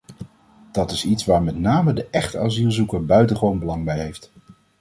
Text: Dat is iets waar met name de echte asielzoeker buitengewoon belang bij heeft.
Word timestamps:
Dat 0.71 0.91
is 0.91 1.05
iets 1.05 1.25
waar 1.25 1.43
met 1.43 1.57
name 1.59 1.93
de 1.93 2.07
echte 2.11 2.39
asielzoeker 2.39 3.05
buitengewoon 3.05 3.59
belang 3.59 3.85
bij 3.85 3.99
heeft. 3.99 4.31